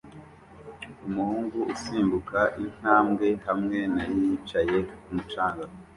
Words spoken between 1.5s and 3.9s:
usimbuka intambwe hamwe